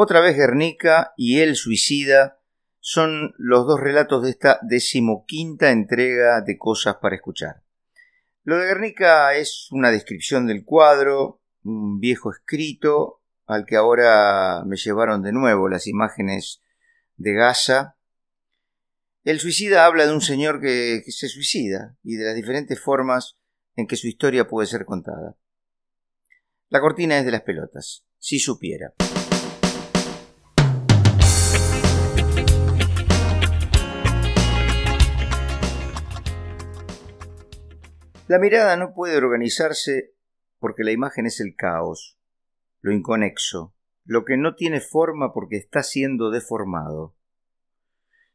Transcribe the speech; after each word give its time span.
Otra 0.00 0.20
vez 0.20 0.36
Guernica 0.36 1.12
y 1.16 1.40
El 1.40 1.56
Suicida 1.56 2.38
son 2.78 3.34
los 3.36 3.66
dos 3.66 3.80
relatos 3.80 4.22
de 4.22 4.30
esta 4.30 4.60
decimoquinta 4.62 5.72
entrega 5.72 6.40
de 6.40 6.56
Cosas 6.56 6.98
para 7.02 7.16
Escuchar. 7.16 7.64
Lo 8.44 8.58
de 8.58 8.66
Guernica 8.66 9.34
es 9.34 9.66
una 9.72 9.90
descripción 9.90 10.46
del 10.46 10.64
cuadro, 10.64 11.40
un 11.64 11.98
viejo 11.98 12.30
escrito 12.30 13.22
al 13.44 13.66
que 13.66 13.74
ahora 13.74 14.62
me 14.64 14.76
llevaron 14.76 15.20
de 15.20 15.32
nuevo 15.32 15.68
las 15.68 15.88
imágenes 15.88 16.62
de 17.16 17.32
Gaza. 17.32 17.96
El 19.24 19.40
suicida 19.40 19.84
habla 19.84 20.06
de 20.06 20.12
un 20.12 20.20
señor 20.20 20.60
que, 20.60 21.02
que 21.04 21.10
se 21.10 21.26
suicida 21.28 21.96
y 22.04 22.14
de 22.14 22.24
las 22.24 22.36
diferentes 22.36 22.80
formas 22.80 23.36
en 23.74 23.88
que 23.88 23.96
su 23.96 24.06
historia 24.06 24.46
puede 24.46 24.68
ser 24.68 24.84
contada. 24.84 25.36
La 26.68 26.80
cortina 26.80 27.18
es 27.18 27.24
de 27.24 27.32
las 27.32 27.42
pelotas, 27.42 28.04
si 28.20 28.38
supiera. 28.38 28.94
La 38.28 38.38
mirada 38.38 38.76
no 38.76 38.92
puede 38.92 39.16
organizarse 39.16 40.12
porque 40.58 40.84
la 40.84 40.92
imagen 40.92 41.24
es 41.24 41.40
el 41.40 41.56
caos, 41.56 42.18
lo 42.82 42.92
inconexo, 42.92 43.74
lo 44.04 44.26
que 44.26 44.36
no 44.36 44.54
tiene 44.54 44.82
forma 44.82 45.32
porque 45.32 45.56
está 45.56 45.82
siendo 45.82 46.30
deformado. 46.30 47.16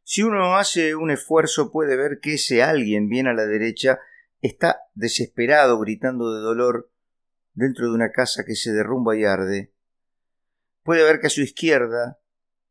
Si 0.02 0.24
uno 0.24 0.58
hace 0.58 0.96
un 0.96 1.12
esfuerzo 1.12 1.72
puede 1.72 1.96
ver 1.96 2.20
que 2.24 2.34
ese 2.34 2.64
alguien 2.64 3.08
bien 3.08 3.28
a 3.28 3.34
la 3.34 3.46
derecha 3.46 4.00
está 4.42 4.82
desesperado 4.96 5.78
gritando 5.78 6.34
de 6.34 6.42
dolor 6.42 6.92
dentro 7.54 7.86
de 7.86 7.94
una 7.94 8.12
casa 8.12 8.44
que 8.46 8.56
se 8.56 8.72
derrumba 8.72 9.16
y 9.16 9.26
arde. 9.26 9.76
Puede 10.82 11.04
ver 11.04 11.20
que 11.20 11.28
a 11.28 11.30
su 11.30 11.42
izquierda 11.42 12.20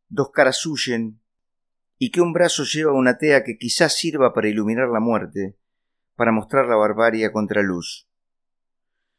dos 0.08 0.32
caras 0.32 0.66
huyen 0.66 1.20
y 1.98 2.10
que 2.10 2.20
un 2.20 2.32
brazo 2.32 2.64
lleva 2.64 2.92
una 2.92 3.16
tea 3.16 3.44
que 3.44 3.58
quizás 3.58 3.96
sirva 3.96 4.34
para 4.34 4.48
iluminar 4.48 4.88
la 4.88 4.98
muerte 4.98 5.56
para 6.22 6.30
mostrar 6.30 6.66
la 6.66 6.76
barbarie 6.76 7.26
a 7.26 7.32
contraluz. 7.32 8.06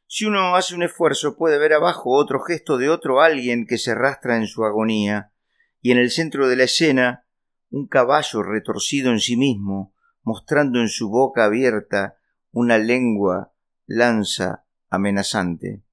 Si 0.08 0.23
uno 0.23 0.56
hace 0.56 0.73
un 0.73 0.84
esfuerzo 0.84 1.36
puede 1.36 1.58
ver 1.58 1.73
abajo 1.73 2.12
otro 2.12 2.40
gesto 2.40 2.78
de 2.78 2.90
otro 2.90 3.20
alguien 3.20 3.68
que 3.68 3.78
se 3.78 3.92
arrastra 3.92 4.38
en 4.38 4.48
su 4.48 4.64
agonía, 4.64 5.34
y 5.82 5.92
en 5.92 5.98
el 5.98 6.12
centro 6.12 6.48
de 6.48 6.56
la 6.56 6.64
escena 6.64 7.26
un 7.72 7.90
caballo 7.90 8.42
retorcido 8.42 9.12
en 9.12 9.20
sí 9.20 9.36
mismo, 9.36 9.94
mostrando 10.22 10.80
en 10.80 10.88
su 10.88 11.10
boca 11.10 11.44
abierta 11.44 12.16
una 12.54 12.78
lengua 12.78 13.52
lanza 13.86 14.64
amenazante. 14.90 15.84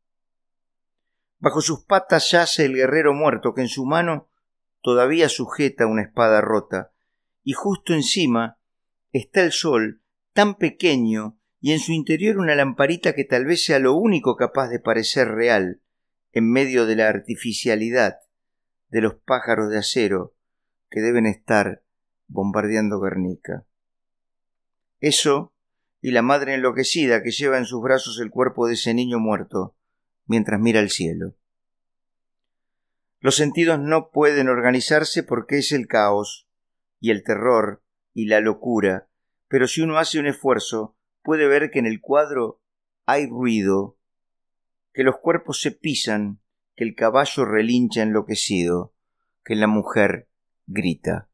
Bajo 1.40 1.60
sus 1.60 1.84
patas 1.86 2.30
yace 2.30 2.66
el 2.66 2.74
guerrero 2.74 3.14
muerto 3.14 3.52
que 3.52 3.62
en 3.62 3.68
su 3.68 3.84
mano 3.84 4.28
todavía 4.80 5.28
sujeta 5.28 5.86
una 5.86 6.02
espada 6.02 6.40
rota, 6.40 6.92
y 7.42 7.54
justo 7.54 7.94
encima 7.94 8.58
está 9.10 9.42
el 9.42 9.50
sol 9.50 9.99
tan 10.32 10.56
pequeño 10.56 11.38
y 11.60 11.72
en 11.72 11.80
su 11.80 11.92
interior 11.92 12.38
una 12.38 12.54
lamparita 12.54 13.14
que 13.14 13.24
tal 13.24 13.44
vez 13.44 13.64
sea 13.64 13.78
lo 13.78 13.94
único 13.94 14.36
capaz 14.36 14.68
de 14.68 14.80
parecer 14.80 15.28
real 15.28 15.82
en 16.32 16.50
medio 16.50 16.86
de 16.86 16.96
la 16.96 17.08
artificialidad 17.08 18.18
de 18.88 19.00
los 19.00 19.14
pájaros 19.14 19.70
de 19.70 19.78
acero 19.78 20.34
que 20.90 21.00
deben 21.00 21.26
estar 21.26 21.84
bombardeando 22.26 23.00
Guernica. 23.00 23.66
Eso 25.00 25.54
y 26.00 26.12
la 26.12 26.22
madre 26.22 26.54
enloquecida 26.54 27.22
que 27.22 27.30
lleva 27.30 27.58
en 27.58 27.66
sus 27.66 27.82
brazos 27.82 28.18
el 28.20 28.30
cuerpo 28.30 28.66
de 28.66 28.74
ese 28.74 28.94
niño 28.94 29.18
muerto 29.18 29.76
mientras 30.26 30.60
mira 30.60 30.80
el 30.80 30.90
cielo. 30.90 31.34
Los 33.20 33.36
sentidos 33.36 33.78
no 33.78 34.10
pueden 34.10 34.48
organizarse 34.48 35.22
porque 35.22 35.58
es 35.58 35.72
el 35.72 35.86
caos 35.86 36.48
y 37.00 37.10
el 37.10 37.22
terror 37.22 37.82
y 38.14 38.26
la 38.26 38.40
locura 38.40 39.09
pero 39.50 39.66
si 39.66 39.80
uno 39.80 39.98
hace 39.98 40.20
un 40.20 40.28
esfuerzo, 40.28 40.96
puede 41.22 41.48
ver 41.48 41.72
que 41.72 41.80
en 41.80 41.86
el 41.86 42.00
cuadro 42.00 42.62
hay 43.04 43.26
ruido, 43.26 43.98
que 44.94 45.02
los 45.02 45.16
cuerpos 45.18 45.60
se 45.60 45.72
pisan, 45.72 46.38
que 46.76 46.84
el 46.84 46.94
caballo 46.94 47.44
relincha 47.44 48.02
enloquecido, 48.02 48.94
que 49.44 49.56
la 49.56 49.66
mujer 49.66 50.28
grita. 50.68 51.28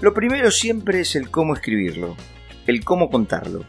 Lo 0.00 0.12
primero 0.12 0.50
siempre 0.50 1.02
es 1.02 1.14
el 1.14 1.30
cómo 1.30 1.54
escribirlo, 1.54 2.16
el 2.66 2.84
cómo 2.84 3.08
contarlo 3.08 3.64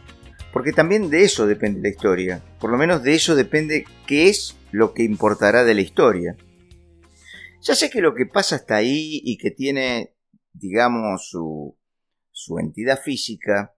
porque 0.54 0.72
también 0.72 1.10
de 1.10 1.24
eso 1.24 1.48
depende 1.48 1.82
la 1.82 1.88
historia, 1.88 2.40
por 2.60 2.70
lo 2.70 2.78
menos 2.78 3.02
de 3.02 3.16
eso 3.16 3.34
depende 3.34 3.84
qué 4.06 4.28
es 4.28 4.56
lo 4.70 4.94
que 4.94 5.02
importará 5.02 5.64
de 5.64 5.74
la 5.74 5.80
historia. 5.80 6.36
Ya 7.60 7.74
sé 7.74 7.90
que 7.90 8.00
lo 8.00 8.14
que 8.14 8.26
pasa 8.26 8.54
hasta 8.54 8.76
ahí 8.76 9.20
y 9.24 9.36
que 9.36 9.50
tiene, 9.50 10.14
digamos, 10.52 11.28
su, 11.28 11.76
su 12.30 12.60
entidad 12.60 13.02
física, 13.02 13.74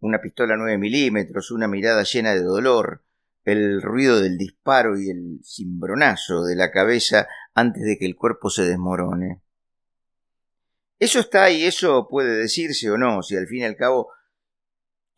una 0.00 0.22
pistola 0.22 0.56
9 0.56 0.78
milímetros, 0.78 1.50
una 1.50 1.68
mirada 1.68 2.04
llena 2.04 2.32
de 2.32 2.42
dolor, 2.42 3.04
el 3.44 3.82
ruido 3.82 4.18
del 4.18 4.38
disparo 4.38 4.98
y 4.98 5.10
el 5.10 5.40
cimbronazo 5.44 6.44
de 6.44 6.56
la 6.56 6.70
cabeza 6.70 7.28
antes 7.52 7.82
de 7.82 7.98
que 7.98 8.06
el 8.06 8.16
cuerpo 8.16 8.48
se 8.48 8.64
desmorone. 8.64 9.42
Eso 10.98 11.20
está 11.20 11.44
ahí, 11.44 11.64
eso 11.64 12.08
puede 12.08 12.34
decirse 12.34 12.90
o 12.90 12.96
no, 12.96 13.22
si 13.22 13.36
al 13.36 13.46
fin 13.46 13.58
y 13.58 13.64
al 13.64 13.76
cabo 13.76 14.08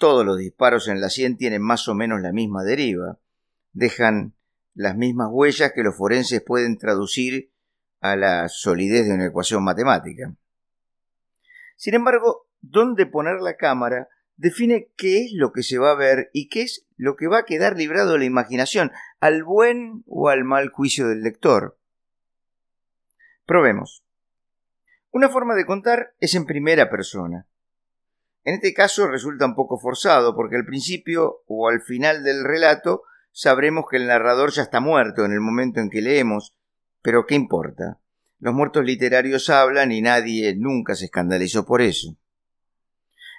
todos 0.05 0.27
los 0.27 0.37
disparos 0.37 0.89
en 0.89 1.01
la 1.01 1.09
sien 1.09 1.39
tienen 1.39 1.63
más 1.63 1.89
o 1.89 1.95
menos 1.95 2.21
la 2.21 2.31
misma 2.31 2.63
deriva. 2.63 3.19
Dejan 3.73 4.35
las 4.75 4.99
mismas 4.99 5.29
huellas 5.33 5.73
que 5.75 5.83
los 5.83 5.97
forenses 5.97 6.43
pueden 6.43 6.77
traducir 6.77 7.51
a 8.03 8.15
la 8.15 8.51
solidez 8.51 9.07
de 9.07 9.15
una 9.15 9.29
ecuación 9.29 9.65
matemática. 9.65 10.35
Sin 11.77 11.95
embargo, 11.95 12.47
dónde 12.61 13.07
poner 13.07 13.41
la 13.41 13.57
cámara 13.57 14.11
define 14.37 14.91
qué 14.99 15.25
es 15.25 15.33
lo 15.33 15.53
que 15.53 15.63
se 15.63 15.79
va 15.79 15.93
a 15.93 15.97
ver 15.97 16.29
y 16.35 16.51
qué 16.51 16.65
es 16.65 16.85
lo 16.99 17.17
que 17.17 17.27
va 17.27 17.39
a 17.39 17.45
quedar 17.47 17.75
librado 17.75 18.13
de 18.13 18.19
la 18.19 18.25
imaginación, 18.27 18.93
al 19.21 19.43
buen 19.43 20.05
o 20.07 20.29
al 20.29 20.45
mal 20.45 20.69
juicio 20.69 21.09
del 21.09 21.23
lector. 21.23 21.79
Probemos. 23.47 24.05
Una 25.13 25.31
forma 25.31 25.55
de 25.55 25.65
contar 25.65 26.15
es 26.21 26.35
en 26.35 26.45
primera 26.45 26.91
persona. 26.91 27.47
En 28.45 28.55
este 28.55 28.75
caso 28.75 29.09
resulta 29.09 29.47
un 29.47 29.55
poco 29.55 29.79
forzado, 29.79 30.37
porque 30.37 30.57
al 30.57 30.67
principio 30.67 31.43
o 31.47 31.69
al 31.69 31.81
final 31.81 32.23
del 32.23 32.45
relato 32.45 33.03
sabremos 33.33 33.87
que 33.91 33.97
el 33.97 34.07
narrador 34.07 34.53
ya 34.53 34.63
está 34.63 34.81
muerto 34.81 35.25
en 35.25 35.33
el 35.33 35.41
momento 35.41 35.81
en 35.81 35.89
que 35.89 36.03
leemos, 36.03 36.55
pero 37.03 37.25
¿qué 37.27 37.35
importa? 37.35 38.01
Los 38.39 38.53
muertos 38.53 38.85
literarios 38.85 39.49
hablan 39.49 39.93
y 39.93 40.03
nadie 40.03 40.55
nunca 40.57 40.95
se 40.95 41.07
escandalizó 41.07 41.65
por 41.65 41.81
eso. 41.81 42.17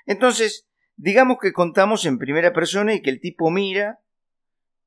Entonces, 0.08 0.68
digamos 0.96 1.38
que 1.40 1.54
contamos 1.54 2.06
en 2.06 2.18
primera 2.18 2.52
persona 2.52 2.94
y 2.96 3.02
que 3.02 3.12
el 3.12 3.20
tipo 3.20 3.52
mira 3.52 4.00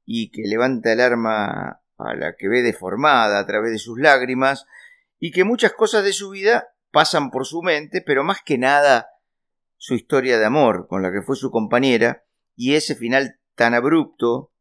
y 0.04 0.30
que 0.30 0.42
levanta 0.46 0.92
el 0.92 1.00
arma 1.00 1.82
a 1.96 2.14
la 2.14 2.34
que 2.36 2.48
ve 2.48 2.62
deformada 2.62 3.38
a 3.38 3.46
través 3.46 3.70
de 3.70 3.78
sus 3.78 3.98
lágrimas 4.00 4.66
y 5.20 5.30
que 5.30 5.44
muchas 5.44 5.72
cosas 5.72 6.02
de 6.02 6.12
su 6.12 6.30
vida 6.30 6.68
pasan 6.90 7.30
por 7.30 7.46
su 7.46 7.62
mente, 7.62 8.02
pero 8.04 8.24
más 8.24 8.42
que 8.42 8.58
nada 8.58 9.08
su 9.78 9.94
historia 9.94 10.38
de 10.38 10.44
amor 10.44 10.86
con 10.88 11.02
la 11.02 11.10
que 11.10 11.22
fue 11.22 11.36
su 11.36 11.50
compañera 11.50 12.24
y 12.54 12.74
ese 12.74 12.94
final 12.94 13.40
tan 13.54 13.74
abrupto, 13.74 14.52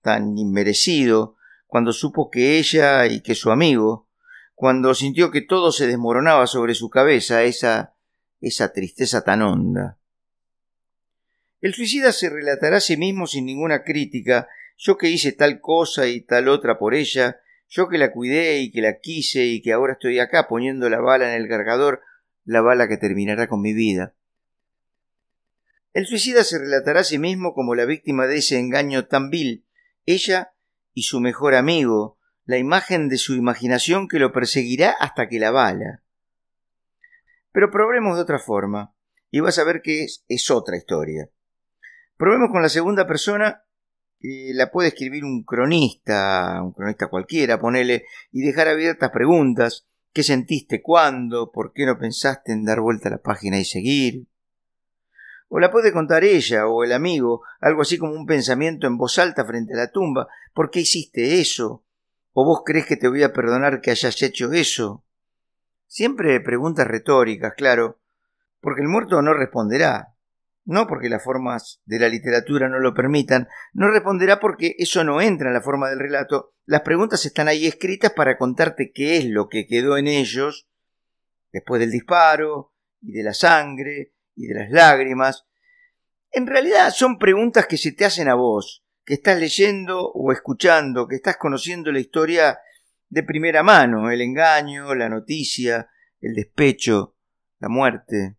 tan 0.00 0.38
inmerecido, 0.38 1.36
cuando 1.66 1.92
supo 1.92 2.30
que 2.30 2.58
ella 2.58 3.06
y 3.06 3.20
que 3.20 3.34
su 3.34 3.50
amigo, 3.50 4.08
cuando 4.54 4.94
sintió 4.94 5.30
que 5.30 5.42
todo 5.42 5.72
se 5.72 5.86
desmoronaba 5.86 6.46
sobre 6.46 6.74
su 6.74 6.88
cabeza, 6.88 7.42
esa 7.42 7.94
esa 8.46 8.72
tristeza 8.72 9.24
tan 9.24 9.42
honda. 9.42 9.98
El 11.60 11.74
suicida 11.74 12.12
se 12.12 12.28
relatará 12.28 12.76
a 12.76 12.80
sí 12.80 12.96
mismo 12.96 13.26
sin 13.26 13.46
ninguna 13.46 13.84
crítica, 13.84 14.48
yo 14.76 14.98
que 14.98 15.08
hice 15.08 15.32
tal 15.32 15.60
cosa 15.60 16.06
y 16.06 16.20
tal 16.20 16.48
otra 16.48 16.78
por 16.78 16.94
ella, 16.94 17.40
yo 17.68 17.88
que 17.88 17.96
la 17.96 18.12
cuidé 18.12 18.58
y 18.60 18.70
que 18.70 18.82
la 18.82 18.98
quise 18.98 19.46
y 19.46 19.62
que 19.62 19.72
ahora 19.72 19.94
estoy 19.94 20.18
acá 20.18 20.46
poniendo 20.46 20.90
la 20.90 21.00
bala 21.00 21.34
en 21.34 21.42
el 21.42 21.48
cargador, 21.48 22.02
la 22.44 22.60
bala 22.60 22.86
que 22.86 22.98
terminará 22.98 23.48
con 23.48 23.62
mi 23.62 23.72
vida. 23.72 24.14
El 25.94 26.06
suicida 26.06 26.42
se 26.42 26.58
relatará 26.58 27.00
a 27.00 27.04
sí 27.04 27.18
mismo 27.18 27.54
como 27.54 27.76
la 27.76 27.84
víctima 27.84 28.26
de 28.26 28.38
ese 28.38 28.58
engaño 28.58 29.06
tan 29.06 29.30
vil, 29.30 29.64
ella 30.06 30.52
y 30.92 31.04
su 31.04 31.20
mejor 31.20 31.54
amigo, 31.54 32.18
la 32.44 32.58
imagen 32.58 33.08
de 33.08 33.16
su 33.16 33.34
imaginación 33.36 34.08
que 34.08 34.18
lo 34.18 34.32
perseguirá 34.32 34.90
hasta 34.98 35.28
que 35.28 35.38
la 35.38 35.52
bala. 35.52 36.02
Pero 37.52 37.70
probemos 37.70 38.16
de 38.16 38.22
otra 38.22 38.40
forma, 38.40 38.92
y 39.30 39.38
vas 39.38 39.58
a 39.60 39.64
ver 39.64 39.82
que 39.82 40.04
es, 40.04 40.50
otra 40.50 40.76
historia. 40.76 41.30
Probemos 42.16 42.50
con 42.50 42.62
la 42.62 42.68
segunda 42.68 43.06
persona, 43.06 43.64
que 44.18 44.50
la 44.52 44.72
puede 44.72 44.88
escribir 44.88 45.24
un 45.24 45.44
cronista, 45.44 46.60
un 46.60 46.72
cronista 46.72 47.06
cualquiera, 47.06 47.60
ponele, 47.60 48.04
y 48.32 48.42
dejar 48.42 48.66
abiertas 48.66 49.10
preguntas, 49.10 49.86
¿Qué 50.14 50.22
sentiste? 50.22 50.80
¿Cuándo? 50.80 51.50
¿Por 51.50 51.72
qué 51.72 51.86
no 51.86 51.98
pensaste 51.98 52.52
en 52.52 52.64
dar 52.64 52.80
vuelta 52.80 53.08
a 53.08 53.10
la 53.10 53.18
página 53.18 53.58
y 53.58 53.64
seguir? 53.64 54.28
O 55.56 55.60
la 55.60 55.70
puede 55.70 55.92
contar 55.92 56.24
ella 56.24 56.66
o 56.66 56.82
el 56.82 56.90
amigo, 56.90 57.44
algo 57.60 57.82
así 57.82 57.96
como 57.96 58.12
un 58.12 58.26
pensamiento 58.26 58.88
en 58.88 58.98
voz 58.98 59.20
alta 59.20 59.44
frente 59.44 59.72
a 59.74 59.76
la 59.76 59.92
tumba. 59.92 60.26
¿Por 60.52 60.68
qué 60.68 60.80
hiciste 60.80 61.40
eso? 61.40 61.84
¿O 62.32 62.44
vos 62.44 62.62
crees 62.64 62.86
que 62.86 62.96
te 62.96 63.06
voy 63.06 63.22
a 63.22 63.32
perdonar 63.32 63.80
que 63.80 63.92
hayas 63.92 64.20
hecho 64.20 64.50
eso? 64.50 65.04
Siempre 65.86 66.40
preguntas 66.40 66.88
retóricas, 66.88 67.52
claro, 67.56 68.00
porque 68.60 68.82
el 68.82 68.88
muerto 68.88 69.22
no 69.22 69.32
responderá. 69.32 70.16
No 70.64 70.88
porque 70.88 71.08
las 71.08 71.22
formas 71.22 71.80
de 71.84 72.00
la 72.00 72.08
literatura 72.08 72.68
no 72.68 72.80
lo 72.80 72.92
permitan, 72.92 73.46
no 73.74 73.88
responderá 73.88 74.40
porque 74.40 74.74
eso 74.78 75.04
no 75.04 75.20
entra 75.20 75.50
en 75.50 75.54
la 75.54 75.62
forma 75.62 75.88
del 75.88 76.00
relato. 76.00 76.54
Las 76.64 76.80
preguntas 76.80 77.24
están 77.26 77.46
ahí 77.46 77.68
escritas 77.68 78.10
para 78.10 78.38
contarte 78.38 78.90
qué 78.92 79.18
es 79.18 79.26
lo 79.26 79.48
que 79.48 79.68
quedó 79.68 79.98
en 79.98 80.08
ellos 80.08 80.68
después 81.52 81.78
del 81.78 81.92
disparo, 81.92 82.72
y 83.00 83.12
de 83.12 83.22
la 83.22 83.34
sangre, 83.34 84.13
y 84.36 84.46
de 84.46 84.54
las 84.54 84.70
lágrimas. 84.70 85.46
En 86.30 86.46
realidad 86.46 86.90
son 86.90 87.18
preguntas 87.18 87.66
que 87.66 87.76
se 87.76 87.92
te 87.92 88.04
hacen 88.04 88.28
a 88.28 88.34
vos, 88.34 88.84
que 89.04 89.14
estás 89.14 89.38
leyendo 89.38 90.10
o 90.12 90.32
escuchando, 90.32 91.06
que 91.06 91.16
estás 91.16 91.36
conociendo 91.36 91.92
la 91.92 92.00
historia 92.00 92.58
de 93.08 93.22
primera 93.22 93.62
mano, 93.62 94.10
el 94.10 94.20
engaño, 94.20 94.94
la 94.94 95.08
noticia, 95.08 95.88
el 96.20 96.34
despecho, 96.34 97.16
la 97.60 97.68
muerte. 97.68 98.36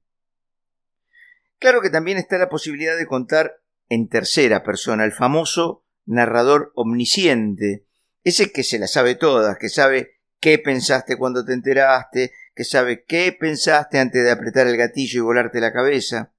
Claro 1.60 1.82
que 1.82 1.90
también 1.90 2.18
está 2.18 2.38
la 2.38 2.50
posibilidad 2.50 2.98
de 2.98 3.06
contar 3.06 3.62
en 3.88 4.10
tercera 4.10 4.64
persona, 4.64 5.06
el 5.06 5.12
famoso 5.12 5.86
narrador 6.06 6.72
omnisciente, 6.76 7.86
ese 8.24 8.52
que 8.52 8.64
se 8.64 8.80
la 8.80 8.88
sabe 8.88 9.16
todas, 9.16 9.58
que 9.58 9.70
sabe 9.70 10.20
qué 10.40 10.60
pensaste 10.60 11.18
cuando 11.18 11.46
te 11.46 11.54
enteraste, 11.54 12.34
que 12.56 12.64
sabe 12.64 13.04
qué 13.04 13.36
pensaste 13.38 14.00
antes 14.00 14.24
de 14.24 14.32
apretar 14.32 14.66
el 14.68 14.78
gatillo 14.78 15.20
y 15.20 15.24
volarte 15.24 15.60
la 15.60 15.74
cabeza, 15.74 16.32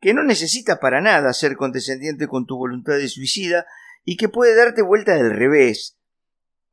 que 0.00 0.14
no 0.14 0.24
necesita 0.24 0.80
para 0.80 1.00
nada 1.00 1.32
ser 1.34 1.56
condescendiente 1.56 2.26
con 2.26 2.46
tu 2.46 2.56
voluntad 2.56 2.94
de 2.94 3.08
suicida 3.08 3.66
y 4.04 4.16
que 4.16 4.28
puede 4.28 4.56
darte 4.56 4.82
vuelta 4.82 5.14
del 5.14 5.30
revés, 5.30 5.98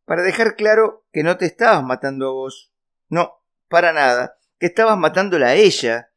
para 0.06 0.24
dejar 0.24 0.56
claro 0.56 1.06
que 1.12 1.24
no 1.24 1.38
te 1.38 1.46
estabas 1.46 1.84
matando 1.84 2.30
a 2.30 2.32
vos, 2.32 2.72
no, 3.10 3.44
para 3.68 3.94
nada, 3.94 4.38
que 4.58 4.68
estabas 4.68 4.98
matándola 4.98 5.48
a 5.48 5.56
ella 5.56 6.12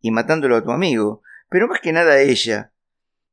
y 0.00 0.12
matándolo 0.12 0.56
a 0.56 0.62
tu 0.62 0.70
amigo, 0.70 1.22
pero 1.48 1.66
más 1.66 1.80
que 1.80 1.92
nada 1.92 2.12
a 2.12 2.20
ella, 2.20 2.72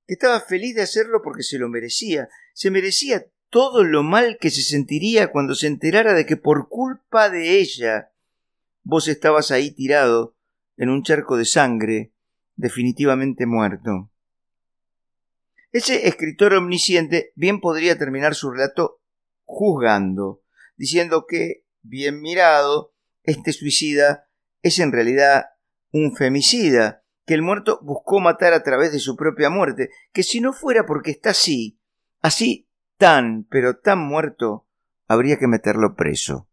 que 0.08 0.14
estaba 0.14 0.40
feliz 0.40 0.76
de 0.76 0.82
hacerlo 0.82 1.22
porque 1.24 1.44
se 1.44 1.60
lo 1.60 1.70
merecía, 1.70 2.30
se 2.54 2.72
merecía 2.72 3.28
todo 3.50 3.84
lo 3.84 4.02
mal 4.02 4.38
que 4.40 4.50
se 4.50 4.62
sentiría 4.62 5.32
cuando 5.32 5.54
se 5.54 5.68
enterara 5.68 6.14
de 6.14 6.26
que 6.26 6.36
por 6.36 6.68
culpa 6.68 7.30
de 7.30 7.60
ella 7.60 8.12
vos 8.86 9.10
estabas 9.10 9.52
ahí 9.52 9.72
tirado 9.72 10.38
en 10.78 10.90
un 10.90 11.04
charco 11.04 11.36
de 11.36 11.46
sangre, 11.46 12.14
definitivamente 12.56 13.46
muerto. 13.46 14.12
Ese 15.72 16.08
escritor 16.08 16.54
omnisciente 16.54 17.34
bien 17.36 17.60
podría 17.60 17.98
terminar 17.98 18.36
su 18.36 18.52
relato 18.52 19.02
juzgando, 19.44 20.42
diciendo 20.78 21.26
que, 21.28 21.66
bien 21.82 22.22
mirado, 22.22 22.94
este 23.24 23.52
suicida 23.52 24.30
es 24.62 24.80
en 24.80 24.92
realidad 24.92 25.48
un 25.92 26.16
femicida, 26.16 27.04
que 27.26 27.34
el 27.34 27.42
muerto 27.42 27.80
buscó 27.82 28.20
matar 28.20 28.54
a 28.54 28.64
través 28.64 28.92
de 28.92 29.00
su 29.00 29.16
propia 29.16 29.50
muerte, 29.50 29.90
que 30.14 30.24
si 30.24 30.40
no 30.40 30.54
fuera 30.54 30.86
porque 30.86 31.12
está 31.12 31.32
así, 31.32 31.80
así 32.22 32.70
tan, 32.98 33.46
pero 33.50 33.80
tan 33.80 34.00
muerto, 34.00 34.68
habría 35.08 35.38
que 35.38 35.48
meterlo 35.48 35.96
preso. 35.96 36.48